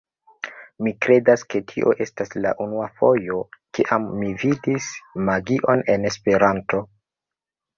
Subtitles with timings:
[0.85, 3.37] Mi kredas, ke tio estas la unua fojo,
[3.79, 4.89] kiam mi vidis
[5.31, 6.83] magion en Esperanto